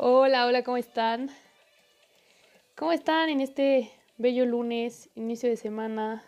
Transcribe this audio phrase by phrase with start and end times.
[0.00, 1.28] Hola, hola, ¿cómo están?
[2.76, 6.22] ¿Cómo están en este bello lunes, inicio de semana,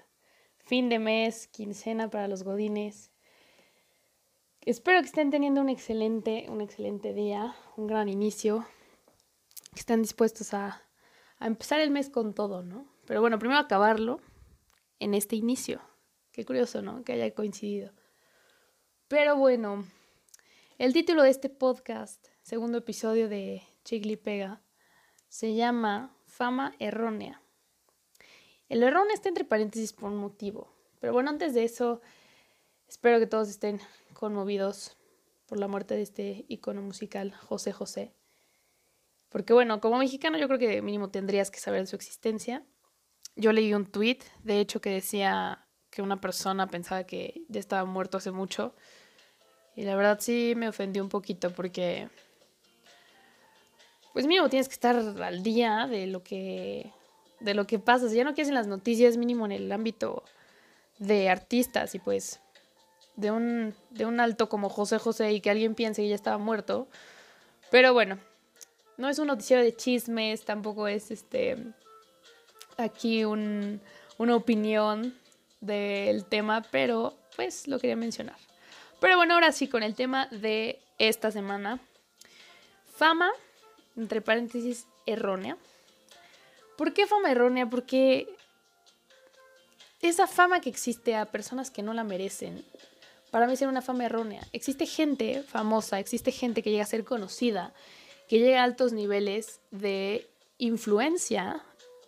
[0.58, 3.12] fin de mes, quincena para los godines?
[4.62, 8.66] Espero que estén teniendo un excelente, un excelente día, un gran inicio,
[9.72, 10.82] que estén dispuestos a,
[11.38, 12.88] a empezar el mes con todo, ¿no?
[13.06, 14.20] Pero bueno, primero acabarlo
[14.98, 15.80] en este inicio.
[16.32, 17.04] Qué curioso, ¿no?
[17.04, 17.92] Que haya coincidido.
[19.06, 19.84] Pero bueno,
[20.78, 24.62] el título de este podcast segundo episodio de Chigli Pega,
[25.26, 27.42] se llama Fama Errónea.
[28.68, 30.72] El erróneo está entre paréntesis por un motivo.
[31.00, 32.00] Pero bueno, antes de eso,
[32.86, 33.80] espero que todos estén
[34.12, 34.96] conmovidos
[35.46, 38.14] por la muerte de este icono musical, José José.
[39.28, 42.64] Porque bueno, como mexicano yo creo que mínimo tendrías que saber de su existencia.
[43.34, 47.84] Yo leí un tweet, de hecho, que decía que una persona pensaba que ya estaba
[47.86, 48.72] muerto hace mucho.
[49.74, 52.08] Y la verdad sí me ofendió un poquito porque
[54.12, 56.92] pues mínimo tienes que estar al día de lo que,
[57.40, 58.08] de lo que pasa.
[58.08, 60.24] Si ya no quieres en las noticias, mínimo en el ámbito
[60.98, 62.40] de artistas y pues
[63.16, 66.38] de un, de un alto como José José y que alguien piense que ya estaba
[66.38, 66.88] muerto.
[67.70, 68.18] Pero bueno,
[68.96, 71.56] no es un noticiero de chismes, tampoco es este
[72.76, 73.80] aquí un,
[74.18, 75.14] una opinión
[75.60, 78.36] del tema, pero pues lo quería mencionar.
[79.00, 81.80] Pero bueno, ahora sí, con el tema de esta semana.
[82.86, 83.30] Fama
[83.96, 85.56] entre paréntesis, errónea.
[86.76, 87.68] ¿Por qué fama errónea?
[87.68, 88.34] Porque
[90.00, 92.64] esa fama que existe a personas que no la merecen,
[93.30, 94.42] para mí es una fama errónea.
[94.52, 97.72] Existe gente famosa, existe gente que llega a ser conocida,
[98.28, 101.62] que llega a altos niveles de influencia,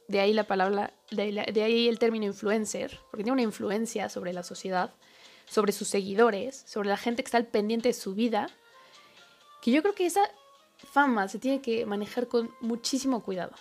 [0.09, 4.43] de ahí la palabra, de, ahí el término influencer, porque tiene una influencia sobre la
[4.43, 4.93] sociedad,
[5.47, 8.49] sobre sus seguidores, sobre la gente que está al pendiente de su vida,
[9.63, 10.23] que yo creo que esa
[10.87, 13.53] fama se tiene que manejar con muchísimo cuidado.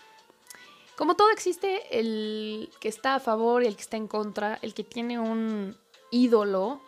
[0.96, 4.74] Como todo existe el que está a favor y el que está en contra, el
[4.74, 5.76] que tiene un
[6.12, 6.82] ídolo,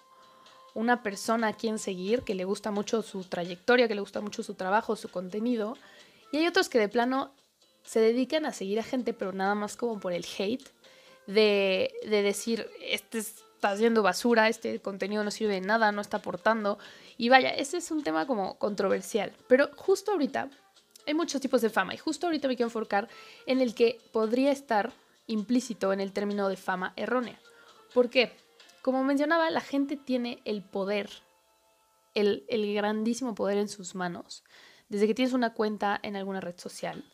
[0.76, 4.44] una persona a quien seguir, que le gusta mucho su trayectoria, que le gusta mucho
[4.44, 5.78] su trabajo, su contenido.
[6.32, 7.32] Y hay otros que de plano
[7.84, 10.70] se dedican a seguir a gente, pero nada más como por el hate,
[11.28, 13.24] de, de decir, este
[13.64, 16.80] está haciendo basura, este contenido no sirve de nada, no está aportando.
[17.18, 19.32] Y vaya, ese es un tema como controversial.
[19.48, 20.50] Pero justo ahorita
[21.08, 23.08] hay muchos tipos de fama y justo ahorita me quiero enfocar
[23.46, 24.92] en el que podría estar
[25.28, 27.40] implícito en el término de fama errónea.
[27.94, 28.36] ¿Por qué?
[28.82, 31.10] Como mencionaba, la gente tiene el poder,
[32.16, 34.44] el, el grandísimo poder en sus manos.
[34.90, 37.06] Desde que tienes una cuenta en alguna red social,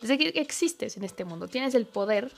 [0.00, 2.32] desde que existes en este mundo, tienes el poder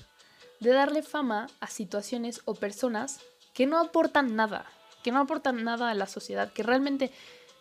[0.59, 3.21] de darle fama a situaciones o personas
[3.61, 4.65] que no aportan nada,
[5.03, 7.13] que no aportan nada a la sociedad, que realmente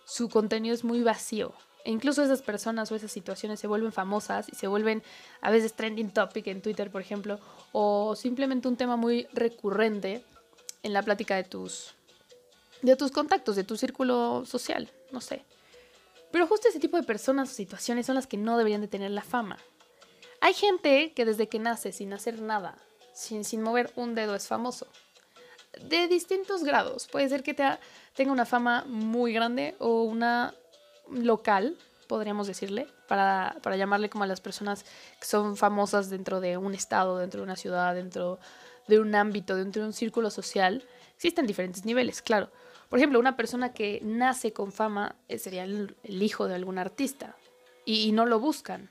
[0.05, 1.51] su contenido es muy vacío.
[1.83, 5.03] E incluso esas personas o esas situaciones se vuelven famosas y se vuelven
[5.41, 7.37] a veces trending topic en Twitter, por ejemplo,
[7.73, 10.23] o simplemente un tema muy recurrente
[10.83, 11.95] en la plática de tus
[12.81, 15.43] de tus contactos, de tu círculo social, no sé.
[16.31, 19.11] Pero justo ese tipo de personas o situaciones son las que no deberían de tener
[19.11, 19.57] la fama.
[20.39, 22.77] Hay gente que desde que nace sin hacer nada,
[23.13, 24.87] sin, sin mover un dedo es famoso
[25.87, 27.07] de distintos grados.
[27.07, 30.53] Puede ser que tenga una fama muy grande o una
[31.11, 34.83] local, podríamos decirle, para, para, llamarle como a las personas
[35.19, 38.39] que son famosas dentro de un estado, dentro de una ciudad, dentro
[38.87, 40.85] de un ámbito, dentro de un círculo social.
[41.15, 42.49] Existen diferentes niveles, claro.
[42.89, 47.35] Por ejemplo, una persona que nace con fama eh, sería el, hijo de algún artista
[47.85, 48.89] y, y, no lo buscan.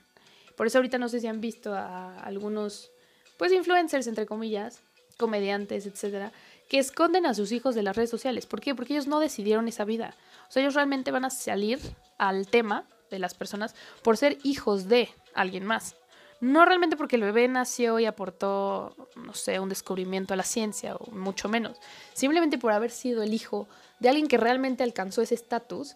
[0.55, 2.91] Por eso ahorita no sé si han visto a algunos,
[3.37, 4.81] pues, influencers, entre comillas,
[5.17, 6.31] comediantes, etcétera,
[6.69, 8.45] que esconden a sus hijos de las redes sociales.
[8.45, 8.75] ¿Por qué?
[8.75, 10.15] Porque ellos no decidieron esa vida.
[10.47, 11.79] O sea, ellos realmente van a salir
[12.17, 15.95] al tema de las personas por ser hijos de alguien más.
[16.41, 20.95] No realmente porque el bebé nació y aportó, no sé, un descubrimiento a la ciencia,
[20.95, 21.77] o mucho menos.
[22.13, 23.67] Simplemente por haber sido el hijo
[23.99, 25.95] de alguien que realmente alcanzó ese estatus,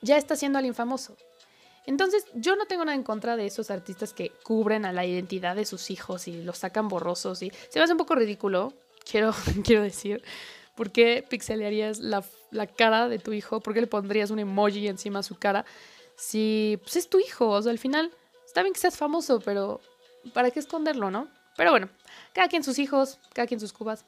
[0.00, 1.16] ya está siendo alguien famoso.
[1.84, 5.56] Entonces, yo no tengo nada en contra de esos artistas que cubren a la identidad
[5.56, 8.72] de sus hijos y los sacan borrosos y se me hace un poco ridículo
[9.10, 9.34] quiero,
[9.64, 10.22] quiero decir.
[10.74, 13.60] ¿Por qué pixelearías la, la, cara de tu hijo?
[13.60, 15.64] ¿Por qué le pondrías un emoji encima de su cara?
[16.16, 18.12] Si pues es tu hijo, o sea, al final
[18.46, 19.80] está bien que seas famoso, pero
[20.32, 21.28] ¿para qué esconderlo, no?
[21.56, 21.88] Pero bueno,
[22.32, 24.04] cada quien sus hijos, cada quien sus cubas,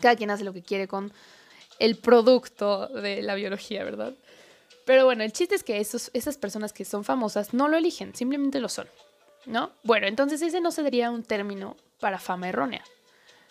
[0.00, 1.12] cada quien hace lo que quiere con
[1.78, 4.14] el producto de la biología, ¿verdad?
[4.84, 8.14] Pero bueno, el chiste es que esos, esas personas que son famosas no lo eligen,
[8.14, 8.88] simplemente lo son,
[9.46, 9.72] ¿no?
[9.82, 12.84] Bueno, entonces ese no sería un término para fama errónea.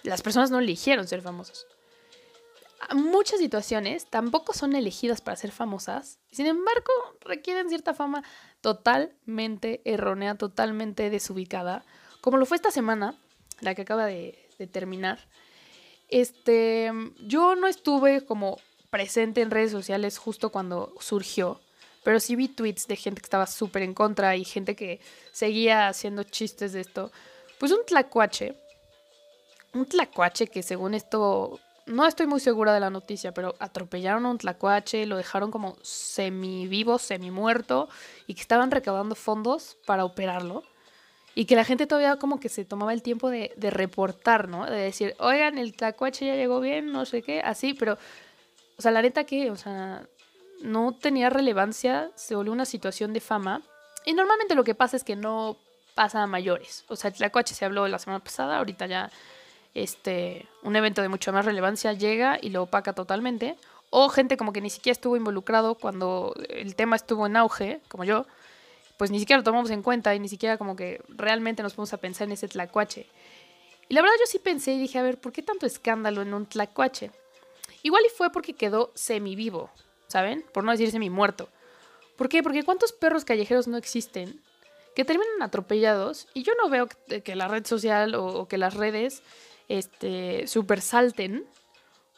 [0.03, 1.67] Las personas no eligieron ser famosos.
[2.93, 6.91] muchas situaciones tampoco son elegidas para ser famosas, sin embargo
[7.21, 8.23] requieren cierta fama
[8.61, 11.83] totalmente errónea, totalmente desubicada,
[12.21, 13.15] como lo fue esta semana,
[13.61, 15.19] la que acaba de, terminar.
[16.09, 16.91] Este,
[17.21, 18.59] yo no estuve como
[18.89, 21.61] presente en redes sociales justo cuando surgió,
[22.03, 24.99] pero sí vi tweets de gente que estaba súper en contra y gente que
[25.31, 27.11] seguía haciendo chistes de esto.
[27.59, 28.57] Pues un tlacuache,
[29.73, 34.29] un tlacuache que según esto, no estoy muy segura de la noticia, pero atropellaron a
[34.29, 37.89] un tlacuache, lo dejaron como semi vivo, semi muerto
[38.27, 40.63] y que estaban recaudando fondos para operarlo.
[41.35, 44.65] Y que la gente todavía como que se tomaba el tiempo de, de reportar, ¿no?
[44.65, 47.97] De decir, oigan, el tlacuache ya llegó bien, no sé qué, así, pero,
[48.77, 50.05] o sea, la neta que, o sea,
[50.61, 53.61] no tenía relevancia, se volvió una situación de fama.
[54.05, 55.57] Y normalmente lo que pasa es que no
[55.95, 56.85] pasa a mayores.
[56.87, 59.11] O sea, el tlacuache se habló la semana pasada, ahorita ya
[59.83, 63.55] este, un evento de mucha más relevancia llega y lo opaca totalmente.
[63.89, 68.03] O gente como que ni siquiera estuvo involucrado cuando el tema estuvo en auge, como
[68.03, 68.25] yo,
[68.97, 71.93] pues ni siquiera lo tomamos en cuenta y ni siquiera como que realmente nos ponemos
[71.93, 73.07] a pensar en ese tlacuache.
[73.87, 76.33] Y la verdad yo sí pensé y dije, a ver, ¿por qué tanto escándalo en
[76.33, 77.11] un tlacuache?
[77.81, 79.71] Igual y fue porque quedó semi-vivo,
[80.07, 80.45] ¿saben?
[80.53, 81.49] Por no decir semi-muerto.
[82.17, 82.43] ¿Por qué?
[82.43, 84.41] Porque ¿cuántos perros callejeros no existen
[84.95, 86.27] que terminan atropellados?
[86.33, 86.89] Y yo no veo
[87.23, 89.23] que, la red social o que las redes
[89.69, 90.45] este,
[90.81, 91.45] salten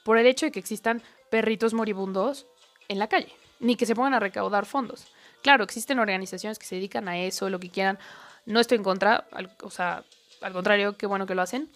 [0.04, 2.48] por el hecho de que existan perritos moribundos
[2.88, 5.06] en la calle, ni que se pongan a recaudar fondos.
[5.44, 8.00] Claro, existen organizaciones que se dedican a eso, lo que quieran.
[8.46, 9.28] No estoy en contra,
[9.62, 10.04] o sea,
[10.42, 11.70] al contrario, qué bueno que lo hacen.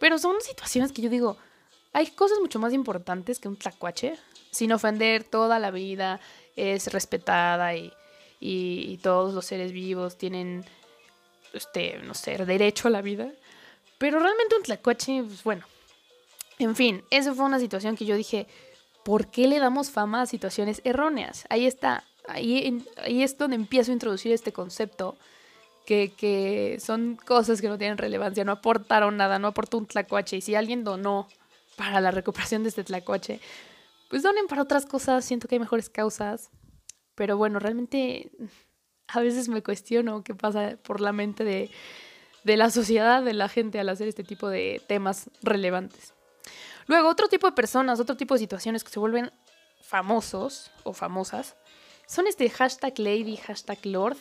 [0.00, 1.36] Pero son situaciones que yo digo,
[1.92, 4.14] hay cosas mucho más importantes que un tlacuache.
[4.50, 6.20] Sin ofender, toda la vida
[6.56, 7.92] es respetada y,
[8.40, 10.64] y todos los seres vivos tienen,
[11.52, 13.30] este, no sé, derecho a la vida.
[13.98, 15.64] Pero realmente un tlacuache, pues bueno.
[16.58, 18.46] En fin, eso fue una situación que yo dije,
[19.04, 21.44] ¿por qué le damos fama a situaciones erróneas?
[21.50, 25.16] Ahí está, ahí, ahí es donde empiezo a introducir este concepto,
[25.84, 30.38] que, que, son cosas que no tienen relevancia, no aportaron nada, no aportó un tlacuache.
[30.38, 31.28] Y si alguien donó
[31.76, 33.40] para la recuperación de este tlacuache,
[34.08, 36.50] pues donen para otras cosas, siento que hay mejores causas.
[37.14, 38.30] Pero bueno, realmente
[39.08, 41.70] a veces me cuestiono qué pasa por la mente de,
[42.46, 46.14] de la sociedad, de la gente al hacer este tipo de temas relevantes.
[46.86, 49.32] Luego, otro tipo de personas, otro tipo de situaciones que se vuelven
[49.82, 51.56] famosos o famosas
[52.06, 54.16] son este hashtag lady, hashtag lord,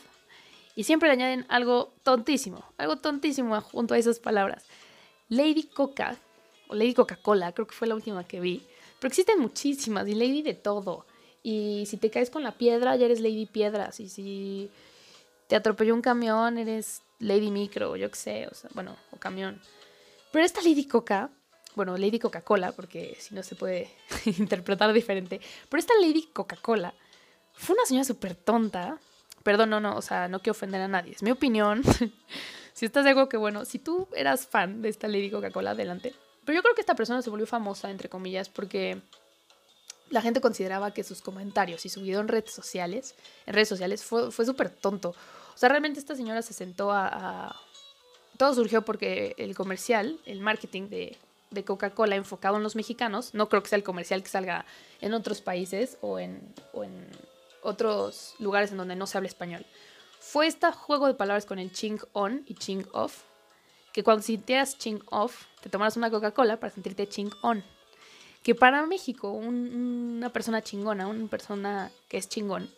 [0.76, 4.66] y siempre le añaden algo tontísimo, algo tontísimo junto a esas palabras.
[5.30, 6.18] Lady Coca,
[6.68, 8.66] o Lady Coca-Cola, creo que fue la última que vi,
[9.00, 11.06] pero existen muchísimas, y Lady de todo.
[11.44, 14.72] Y si te caes con la piedra, ya eres Lady Piedras, y si
[15.46, 19.62] te atropelló un camión, eres Lady Micro, yo qué sé, o sea, bueno, o camión.
[20.32, 21.30] Pero esta Lady Coca,
[21.76, 23.90] bueno, Lady Coca-Cola, porque si no se puede
[24.38, 25.40] interpretar diferente,
[25.70, 26.94] pero esta Lady Coca-Cola
[27.54, 29.00] fue una señora súper tonta.
[29.44, 31.84] Perdón, no, no, o sea, no quiero ofender a nadie, es mi opinión.
[32.74, 36.14] si estás de algo que, bueno, si tú eras fan de esta Lady Coca-Cola, adelante.
[36.44, 39.02] Pero yo creo que esta persona se volvió famosa, entre comillas, porque
[40.10, 43.16] la gente consideraba que sus comentarios y su video en redes sociales,
[43.46, 45.16] en redes sociales, fue, fue súper tonto.
[45.56, 47.56] O sea, realmente esta señora se sentó a,
[48.38, 51.18] Todo surgió porque el comercial, el marketing de,
[51.52, 54.66] de Coca-Cola enfocado en los mexicanos, no creo que sea el comercial que salga
[55.00, 56.42] en otros países o en,
[56.74, 57.08] o en
[57.64, 59.66] otros lugares en donde no se habla español.
[60.20, 63.22] Fue este juego de palabras con el ching on y ching off,
[63.94, 67.64] que cuando sintieras ching off, te tomaras una Coca-Cola para sentirte ching on.
[68.44, 72.70] Que para México, una persona chingona, una persona que es chingón,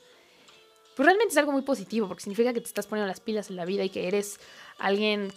[0.98, 3.56] pues realmente es algo muy positivo, porque significa que te estás poniendo las pilas en
[3.56, 4.40] la vida y que eres
[4.80, 5.32] alguien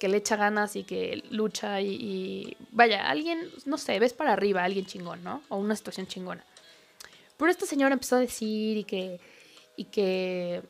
[0.00, 4.64] que le echa ganas y que lucha y, vaya, alguien, no sé, ves para arriba,
[4.64, 5.44] alguien chingón, ¿no?
[5.48, 6.44] O una situación chingona.
[7.36, 9.20] Pero esta señora empezó a decir y que,
[9.76, 10.64] y que,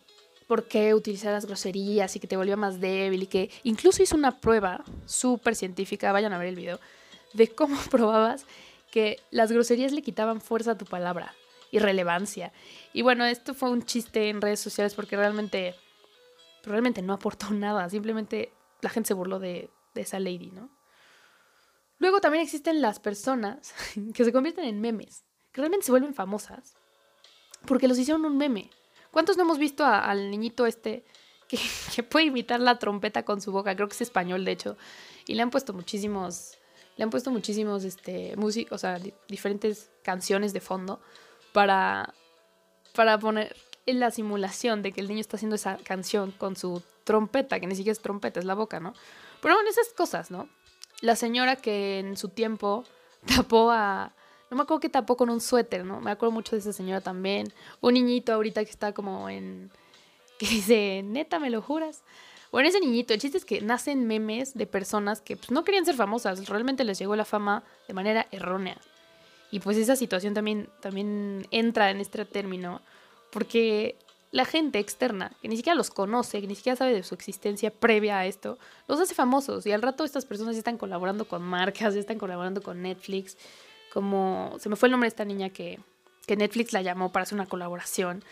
[0.46, 4.16] ¿por qué utilizar las groserías y que te volvía más débil y que incluso hizo
[4.16, 6.78] una prueba súper científica, vayan a ver el video,
[7.32, 8.44] de cómo probabas
[8.90, 11.34] que las groserías le quitaban fuerza a tu palabra
[11.70, 12.52] y relevancia.
[12.92, 15.74] Y bueno, esto fue un chiste en redes sociales porque realmente,
[16.64, 17.88] realmente no aportó nada.
[17.88, 20.70] Simplemente la gente se burló de, esa lady, ¿no?
[21.98, 23.74] Luego también existen las personas
[24.14, 26.76] que se convierten en memes, que realmente se vuelven famosas
[27.66, 28.70] porque los hicieron un meme.
[29.10, 31.04] ¿Cuántos no hemos visto al niñito este
[31.48, 31.58] que,
[31.94, 33.74] que, puede imitar la trompeta con su boca?
[33.74, 34.76] Creo que es español, de hecho.
[35.26, 36.58] Y le han puesto muchísimos,
[36.96, 41.00] le han puesto muchísimos, este, músicos, o sea, diferentes canciones de fondo
[41.56, 42.12] para,
[42.94, 46.82] para poner en la simulación de que el niño está haciendo esa canción con su
[47.04, 48.92] trompeta, que ni siquiera es trompeta, es la boca, ¿no?
[49.40, 50.50] Pero bueno, esas cosas, ¿no?
[51.00, 52.84] La señora que en su tiempo
[53.34, 54.12] tapó a
[54.50, 55.98] No me acuerdo que tapó con un suéter, ¿no?
[56.02, 57.50] Me acuerdo mucho de esa señora también.
[57.80, 59.70] Un niñito ahorita que está como en...
[60.38, 62.02] que dice, neta, ¿me lo juras?
[62.52, 65.86] Bueno, ese niñito, el chiste es que nacen memes de personas que pues, no querían
[65.86, 68.76] ser famosas, realmente les llegó la fama de manera errónea.
[69.50, 72.80] Y pues esa situación también, también entra en este término,
[73.30, 73.96] porque
[74.32, 77.70] la gente externa, que ni siquiera los conoce, que ni siquiera sabe de su existencia
[77.70, 79.64] previa a esto, los hace famosos.
[79.66, 83.36] Y al rato estas personas ya están colaborando con marcas, ya están colaborando con Netflix.
[83.92, 85.78] Como se me fue el nombre de esta niña que,
[86.26, 88.24] que Netflix la llamó para hacer una colaboración,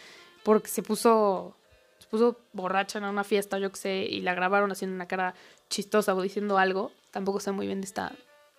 [0.42, 1.56] porque se puso,
[1.98, 5.34] se puso borracha en una fiesta, yo qué sé, y la grabaron haciendo una cara
[5.70, 6.92] chistosa o diciendo algo.
[7.12, 8.12] Tampoco sé muy bien de esta,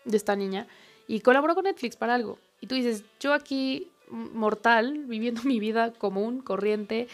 [0.05, 0.67] de esta niña.
[1.07, 2.39] Y colaboró con Netflix para algo.
[2.62, 7.07] Y tú dices, yo aquí mortal, viviendo mi vida común, corriente,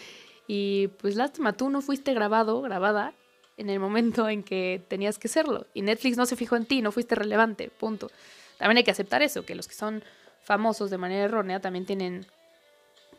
[0.47, 3.13] y pues lástima, tú no fuiste grabado, grabada,
[3.57, 5.67] en el momento en que tenías que serlo.
[5.73, 8.09] Y Netflix no se fijó en ti, no fuiste relevante, punto.
[8.57, 10.03] También hay que aceptar eso, que los que son
[10.43, 12.25] famosos de manera errónea también tienen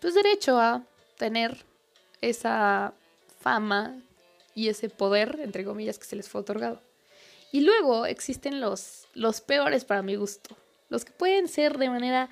[0.01, 0.83] pues derecho a
[1.17, 1.65] tener
[2.21, 2.93] esa
[3.41, 3.97] fama
[4.55, 6.83] y ese poder, entre comillas, que se les fue otorgado.
[7.53, 10.57] Y luego existen los, los peores para mi gusto,
[10.93, 12.29] los que pueden ser de manera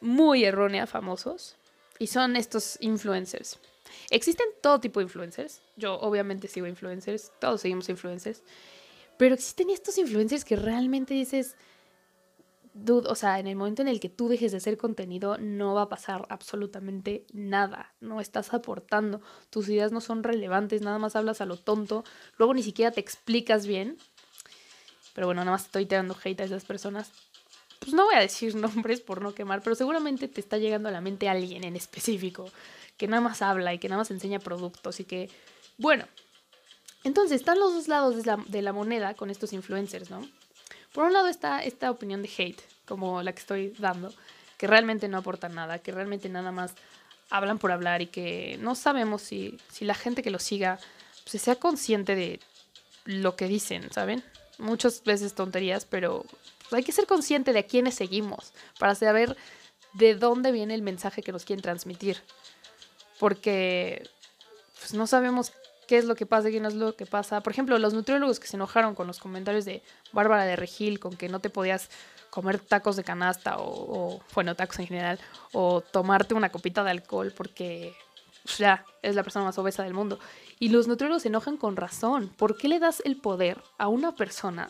[0.00, 1.56] muy errónea famosos
[2.00, 3.60] y son estos influencers.
[4.10, 5.60] Existen todo tipo de influencers.
[5.76, 8.42] Yo obviamente sigo influencers, todos seguimos influencers.
[9.16, 11.54] Pero existen estos influencers que realmente dices,
[12.74, 15.74] dude, o sea, en el momento en el que tú dejes de hacer contenido no
[15.74, 17.94] va a pasar absolutamente nada.
[18.00, 22.02] No estás aportando, tus ideas no son relevantes, nada más hablas a lo tonto,
[22.36, 23.96] luego ni siquiera te explicas bien.
[25.14, 27.12] Pero bueno, nada más estoy tirando hate a esas personas
[27.80, 30.92] pues no voy a decir nombres por no quemar, pero seguramente te está llegando a
[30.92, 32.50] la mente alguien en específico
[32.96, 35.30] que nada más habla y que nada más enseña productos y que,
[35.78, 36.04] bueno,
[37.02, 40.28] entonces están los dos lados de la, de la moneda con estos influencers, ¿no?
[40.92, 44.12] Por un lado está esta opinión de hate, como la que estoy dando,
[44.58, 46.74] que realmente no aporta nada, que realmente nada más
[47.30, 50.78] hablan por hablar y que no sabemos si, si la gente que los siga
[51.24, 52.40] pues, sea consciente de
[53.04, 54.22] lo que dicen, ¿saben?
[54.58, 56.26] Muchas veces tonterías, pero
[56.76, 59.36] hay que ser consciente de a quiénes seguimos para saber
[59.92, 62.18] de dónde viene el mensaje que nos quieren transmitir.
[63.18, 64.08] Porque
[64.78, 65.52] pues, no sabemos
[65.86, 67.42] qué es lo que pasa, qué no es lo que pasa.
[67.42, 71.16] Por ejemplo, los nutriólogos que se enojaron con los comentarios de Bárbara de Regil, con
[71.16, 71.90] que no te podías
[72.30, 75.18] comer tacos de canasta o, bueno, tacos en general,
[75.52, 77.92] o tomarte una copita de alcohol porque
[78.44, 80.20] pues, ya es la persona más obesa del mundo.
[80.60, 82.28] Y los nutriólogos se enojan con razón.
[82.36, 84.68] ¿Por qué le das el poder a una persona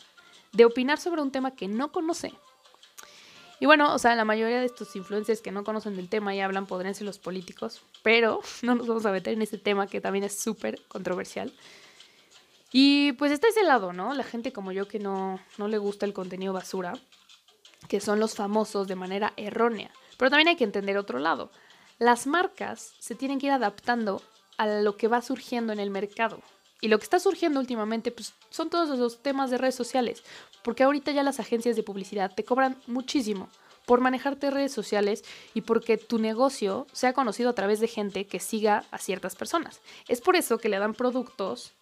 [0.53, 2.33] de opinar sobre un tema que no conoce.
[3.61, 6.41] Y bueno, o sea, la mayoría de estos influencers que no conocen del tema y
[6.41, 10.01] hablan podrían ser los políticos, pero no nos vamos a meter en este tema que
[10.01, 11.53] también es súper controversial.
[12.73, 14.15] Y pues está ese lado, ¿no?
[14.15, 16.95] La gente como yo que no, no le gusta el contenido basura,
[17.89, 19.91] que son los famosos de manera errónea.
[20.17, 21.51] Pero también hay que entender otro lado.
[21.99, 24.23] Las marcas se tienen que ir adaptando
[24.57, 26.41] a lo que va surgiendo en el mercado.
[26.81, 30.23] Y lo que está surgiendo últimamente pues, son todos los temas de redes sociales,
[30.63, 33.49] porque ahorita ya las agencias de publicidad te cobran muchísimo
[33.87, 38.39] por manejarte redes sociales y porque tu negocio sea conocido a través de gente que
[38.39, 39.81] siga a ciertas personas.
[40.09, 41.73] Es por eso que le dan productos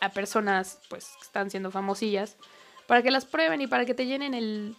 [0.00, 2.36] a personas pues que están siendo famosillas
[2.86, 4.76] para que las prueben y para que te llenen el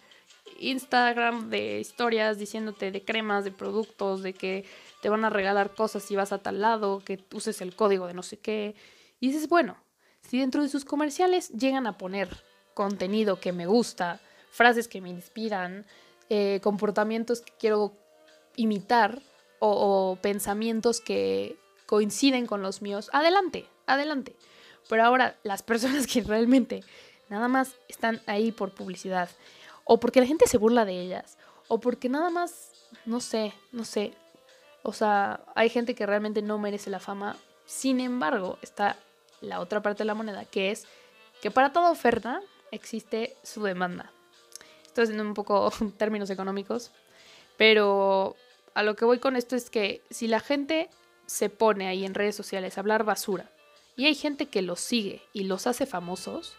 [0.58, 4.64] Instagram de historias diciéndote de cremas, de productos, de que
[5.00, 8.14] te van a regalar cosas si vas a tal lado, que uses el código de
[8.14, 8.74] no sé qué.
[9.20, 9.76] Y dices, bueno,
[10.22, 12.42] si dentro de sus comerciales llegan a poner
[12.74, 15.86] contenido que me gusta, frases que me inspiran,
[16.28, 17.92] eh, comportamientos que quiero
[18.56, 19.20] imitar
[19.58, 24.34] o, pensamientos que coinciden con los míos, adelante, adelante.
[24.88, 26.82] Pero ahora las personas que realmente
[27.28, 29.28] nada más están ahí por publicidad,
[29.84, 31.36] o porque la gente se burla de ellas,
[31.68, 32.72] o porque nada más,
[33.04, 34.14] no sé, no sé.
[34.82, 37.36] O sea, hay gente que realmente no merece la fama.
[37.66, 38.96] Sin embargo, está
[39.40, 40.86] la otra parte de la moneda, que es
[41.40, 44.12] que para toda oferta existe su demanda.
[44.84, 46.90] Estoy haciendo un poco términos económicos,
[47.56, 48.36] pero
[48.74, 50.90] a lo que voy con esto es que si la gente
[51.26, 53.50] se pone ahí en redes sociales a hablar basura
[53.96, 56.54] y hay gente que los sigue y los hace famosos,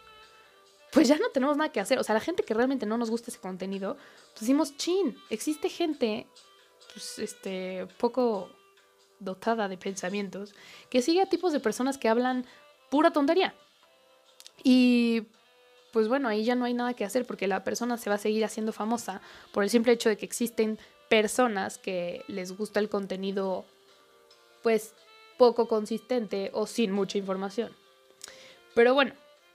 [0.91, 1.99] pues ya no tenemos nada que hacer.
[1.99, 3.95] O sea, la gente que realmente no nos gusta ese contenido,
[4.31, 6.27] pues decimos, chin, existe gente,
[6.93, 8.49] pues, este, poco
[9.19, 10.53] dotada de pensamientos,
[10.89, 12.45] que sigue a tipos de personas que hablan
[12.91, 13.55] pura tontería.
[14.63, 15.23] Y
[15.91, 18.19] pues bueno, ahí ya no hay nada que hacer porque la persona se va a
[18.19, 19.21] seguir haciendo famosa
[19.51, 20.77] por el simple hecho de que existen
[21.09, 23.65] personas que les gusta el contenido
[24.61, 24.93] pues
[25.37, 27.71] poco consistente o sin mucha información.
[28.75, 29.13] Pero bueno,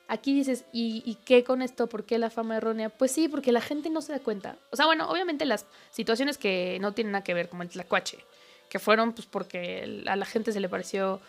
[0.09, 1.89] aquí dices, ¿y, ¿y qué con esto?
[1.89, 2.91] ¿Por qué la fama errónea?
[2.91, 4.57] Pues sí, porque la gente no se da cuenta.
[4.71, 8.19] O sea, bueno, obviamente las situaciones que no tienen nada que ver, como el tlacuache,
[8.69, 11.21] que fueron pues porque a la gente se le pareció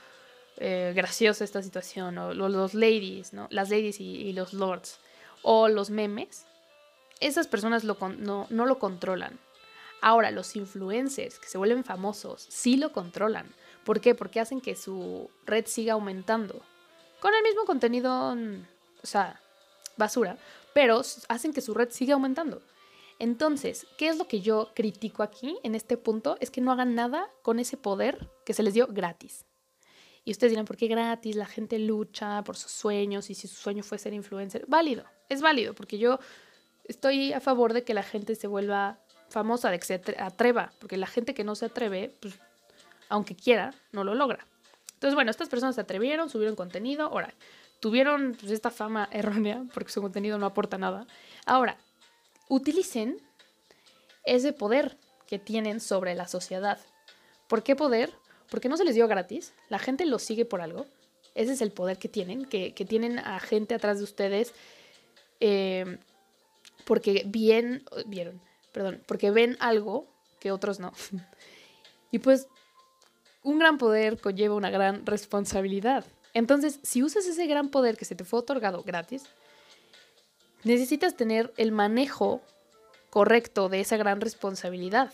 [0.58, 3.48] eh, graciosa esta situación, o los, ladies, ¿no?
[3.52, 5.00] Las ladies y, los lords,
[5.42, 6.46] o los memes,
[7.20, 9.40] esas personas no, no lo controlan.
[10.02, 13.48] Ahora, los influencers que se vuelven famosos sí lo controlan.
[13.84, 14.14] ¿Por qué?
[14.16, 16.62] Porque hacen que su red siga aumentando.
[17.20, 18.66] Con el mismo contenido, mm,
[19.02, 19.42] o sea,
[19.96, 20.38] basura,
[20.74, 22.62] pero hacen que su red siga aumentando.
[23.20, 26.38] Entonces, ¿qué es lo que yo critico aquí en este punto?
[26.40, 29.46] Es que no hagan nada con ese poder que se les dio gratis.
[30.28, 31.38] Y ustedes dirán, ¿por qué gratis?
[31.38, 34.66] La gente lucha por sus sueños y si su sueño fue ser influencer.
[34.68, 36.20] Válido, es válido, porque yo
[36.84, 40.98] estoy a favor de que la gente se vuelva famosa, de que se atreva, porque
[40.98, 42.38] la gente que no se atreve, pues,
[43.08, 44.46] aunque quiera, no lo logra.
[44.96, 47.34] Entonces, bueno, estas personas se atrevieron, subieron contenido, ahora,
[47.80, 51.08] tuvieron pues, esta fama errónea, porque su contenido no aporta nada.
[51.46, 51.78] Ahora,
[52.50, 53.22] utilicen
[54.26, 56.82] ese poder que tienen sobre la sociedad.
[57.48, 58.12] ¿Por qué poder?
[58.50, 60.86] Porque no se les dio gratis, la gente los sigue por algo.
[61.36, 64.54] Ese es el poder que tienen, que, tienen a gente atrás de ustedes
[65.39, 66.00] eh,
[66.86, 70.08] porque bien, vieron, perdón, porque ven algo
[70.39, 70.94] que otros no.
[72.12, 72.48] y pues
[73.44, 76.06] un gran poder conlleva una gran responsabilidad.
[76.34, 79.24] Entonces, si usas ese gran poder que se te fue otorgado gratis,
[80.63, 82.42] necesitas tener el manejo
[83.10, 85.12] correcto de esa gran responsabilidad.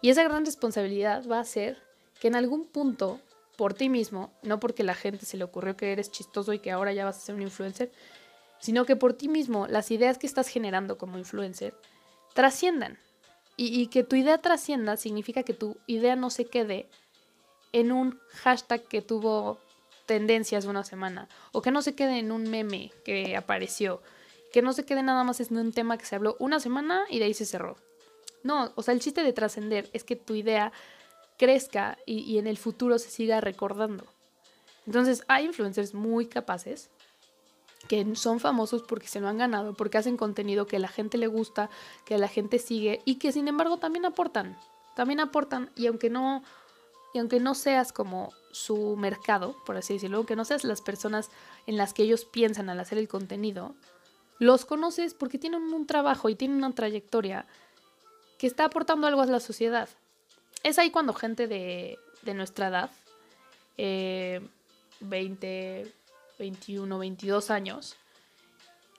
[0.00, 1.78] Y esa gran responsabilidad va a ser
[2.20, 3.18] que en algún punto,
[3.56, 6.70] por ti mismo, no porque la gente se le ocurrió que eres chistoso y que
[6.70, 7.90] ahora ya vas a ser un influencer,
[8.60, 11.74] sino que por ti mismo las ideas que estás generando como influencer
[12.34, 12.98] trasciendan.
[13.62, 16.88] Y, que tu idea trascienda significa que tu idea no se quede
[17.72, 19.58] en un hashtag que tuvo
[20.06, 24.00] tendencias una semana, o que no se quede en un meme que apareció,
[24.50, 27.18] que no se quede nada más en un tema que se habló una semana y
[27.18, 27.76] de ahí se cerró.
[28.42, 30.72] No, o sea, el chiste de trascender es que tu idea
[31.40, 34.04] crezca y, en el futuro se siga recordando.
[34.86, 36.90] Entonces, hay influencers muy capaces
[37.88, 41.16] que son famosos porque se lo han ganado, porque hacen contenido que a la gente
[41.16, 41.70] le gusta,
[42.04, 44.54] que a la gente sigue y que sin embargo también aportan.
[44.94, 46.42] También aportan y aunque no
[47.14, 51.30] y aunque no seas como su mercado, por así decirlo, aunque no seas las personas
[51.66, 53.74] en las que ellos piensan al hacer el contenido,
[54.38, 57.46] los conoces porque tienen un trabajo y tienen una trayectoria
[58.38, 59.88] que está aportando algo a la sociedad.
[60.62, 61.98] Es ahí cuando gente de,
[62.34, 62.90] nuestra edad,
[65.00, 65.92] 20,
[66.38, 67.96] 21, 22 años,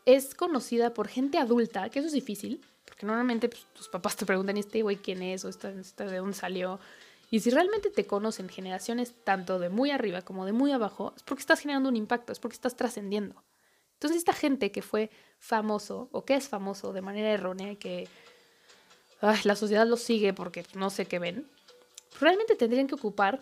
[0.05, 4.25] es conocida por gente adulta, que eso es difícil, porque normalmente pues, tus papás te
[4.25, 5.45] preguntan, ¿este güey quién es?
[5.45, 6.79] ¿O este, de dónde salió?
[7.29, 11.23] Y si realmente te conocen generaciones tanto de muy arriba como de muy abajo, es
[11.23, 13.41] porque estás generando un impacto, es porque estás trascendiendo.
[13.93, 18.09] Entonces esta gente que fue famoso o que es famoso de manera errónea y que
[19.21, 21.47] la sociedad lo sigue porque no sé qué ven,
[22.19, 23.41] realmente tendrían que ocupar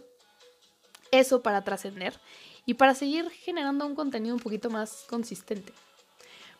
[1.11, 2.19] eso para trascender
[2.65, 5.73] y para seguir generando un contenido un poquito más consistente.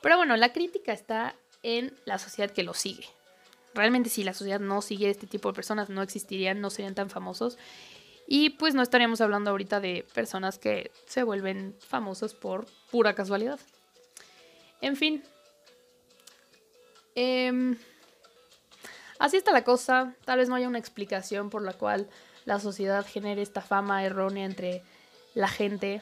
[0.02, 3.06] Pero bueno, la crítica está en la sociedad que lo sigue.
[3.74, 7.10] Realmente si la sociedad no siguiera este tipo de personas, no existirían, no serían tan
[7.10, 7.58] famosos.
[8.28, 13.60] Y pues no estaríamos hablando ahorita de personas que se vuelven famosos por pura casualidad.
[14.82, 15.24] En fin.
[17.16, 17.78] Em,
[19.20, 20.16] así está la cosa.
[20.26, 22.10] Tal vez no haya una explicación por la cual
[22.46, 24.82] la sociedad genere esta fama errónea entre
[25.36, 26.02] la gente.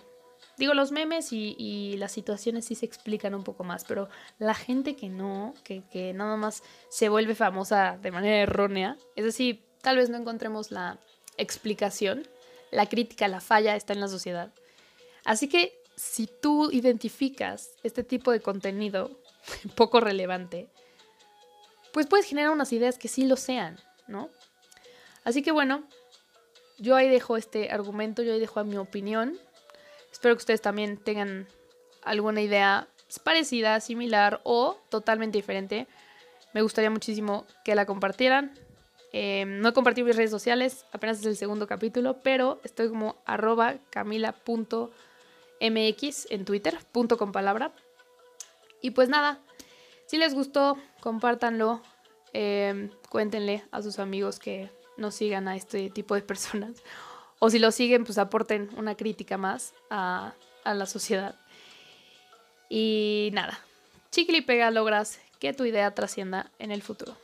[0.57, 4.95] Digo, los memes y, las situaciones sí se explican un poco más, pero la gente
[4.95, 9.97] que no, que, que nada más se vuelve famosa de manera errónea, es decir, tal
[9.97, 10.99] vez no encontremos la
[11.37, 12.27] explicación,
[12.71, 14.51] la crítica, la falla está en la sociedad.
[15.25, 19.19] Así que si tú identificas este tipo de contenido
[19.75, 20.69] poco relevante,
[21.97, 24.29] pues puedes generar unas ideas que sí lo sean, ¿no?
[25.23, 25.81] Así que bueno,
[26.77, 29.35] yo ahí dejo este argumento, yo ahí dejo mi opinión.
[30.11, 31.47] Espero que ustedes también tengan
[32.03, 32.87] alguna idea
[33.23, 35.87] parecida, similar o totalmente diferente.
[36.53, 38.53] Me gustaría muchísimo que la compartieran.
[39.11, 43.15] Em, no he compartido mis redes sociales, apenas es el segundo capítulo, pero estoy como
[43.25, 44.91] arroba camila.com
[45.59, 47.71] mx en Twitter, punto con palabra.
[48.81, 49.39] Y pues nada,
[50.07, 51.81] si les gustó, compártanlo,
[52.33, 56.81] em, cuéntenle a sus amigos que no sigan a este tipo de personas.
[57.39, 60.33] O si lo siguen, pues aporten una crítica más a,
[60.65, 61.35] la sociedad.
[62.67, 63.57] Y nada,
[64.11, 67.15] chicle y pega logras que tu idea trascienda en el futuro.